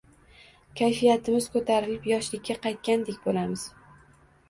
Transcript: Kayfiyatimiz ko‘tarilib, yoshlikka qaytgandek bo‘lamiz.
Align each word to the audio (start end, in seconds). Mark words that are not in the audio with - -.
Kayfiyatimiz 0.79 1.49
ko‘tarilib, 1.57 2.09
yoshlikka 2.15 2.59
qaytgandek 2.67 3.25
bo‘lamiz. 3.31 3.73